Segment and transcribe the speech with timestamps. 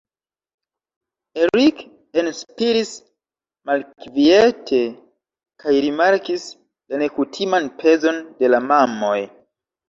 [1.41, 1.75] Eric
[2.21, 2.93] enspiris
[3.71, 4.79] malkviete
[5.65, 9.17] kaj rimarkis la nekutiman pezon de la mamoj.